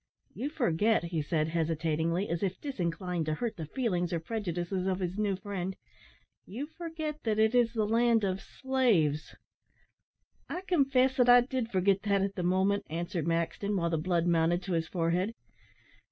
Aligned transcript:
"You 0.33 0.49
forget," 0.49 1.03
he 1.03 1.21
said, 1.21 1.49
hesitatingly, 1.49 2.27
as 2.27 2.41
if 2.41 2.59
disinclined 2.59 3.27
to 3.27 3.35
hurt 3.35 3.55
the 3.55 3.67
feelings 3.67 4.11
or 4.11 4.19
prejudices 4.19 4.87
of 4.87 4.97
his 4.97 5.19
new 5.19 5.35
friend, 5.35 5.75
"you 6.43 6.65
forget 6.75 7.21
that 7.23 7.37
it 7.37 7.53
is 7.53 7.73
the 7.73 7.85
land 7.85 8.23
of 8.23 8.41
slaves!" 8.41 9.35
"I 10.49 10.61
confess 10.61 11.15
that 11.17 11.29
I 11.29 11.41
did 11.41 11.69
forget 11.69 12.01
that 12.01 12.23
at 12.23 12.33
the 12.33 12.41
moment," 12.41 12.87
answered 12.89 13.27
Maxton, 13.27 13.75
while 13.77 13.91
the 13.91 13.99
blood 13.99 14.25
mounted 14.25 14.63
to 14.63 14.73
his 14.73 14.87
forehead. 14.87 15.35